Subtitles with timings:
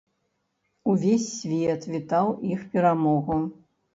[0.93, 3.37] Увесь свет вітаў іх перамогу.